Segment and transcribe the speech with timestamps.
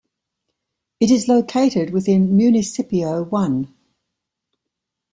[0.99, 3.65] It is located within Municipio I.